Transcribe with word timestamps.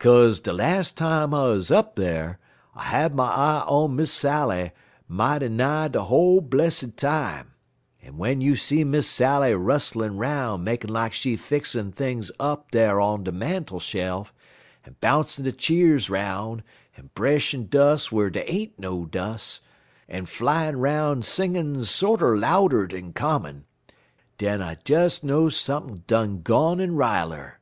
"Kase 0.00 0.40
de 0.40 0.52
las' 0.52 0.90
time 0.90 1.32
I 1.32 1.38
uz 1.50 1.70
up 1.70 1.94
dar, 1.94 2.40
I 2.74 2.82
had 2.82 3.14
my 3.14 3.28
eye 3.28 3.64
on 3.68 3.94
Miss 3.94 4.10
Sally 4.12 4.72
mighty 5.06 5.48
nigh 5.48 5.86
de 5.86 6.02
whole 6.02 6.40
blessid 6.42 6.96
time, 6.96 7.52
en 8.02 8.14
w'en 8.14 8.40
you 8.40 8.56
see 8.56 8.82
Miss 8.82 9.06
Sally 9.08 9.54
rustlin' 9.54 10.16
'roun' 10.18 10.64
makin' 10.64 10.92
lak 10.92 11.12
she 11.12 11.36
fixin' 11.36 11.92
things 11.92 12.32
up 12.40 12.72
dar 12.72 13.00
on 13.00 13.22
de 13.22 13.30
mantle 13.30 13.78
shelf, 13.78 14.34
en 14.84 14.96
bouncin' 15.00 15.44
de 15.44 15.52
cheers 15.52 16.10
'roun', 16.10 16.64
en 16.96 17.10
breshin' 17.14 17.66
dus' 17.68 18.10
whar 18.10 18.30
dey 18.30 18.42
ain't 18.48 18.76
no 18.80 19.04
dus', 19.06 19.60
en 20.08 20.26
flyin' 20.26 20.80
'roun' 20.80 21.22
singin' 21.22 21.84
sorter 21.84 22.36
louder 22.36 22.88
dan 22.88 23.12
common, 23.12 23.64
den 24.38 24.60
I 24.60 24.74
des 24.84 25.10
knows 25.22 25.56
sump'n' 25.56 26.02
done 26.08 26.42
gone 26.42 26.80
en 26.80 26.96
rile 26.96 27.32
'er." 27.32 27.58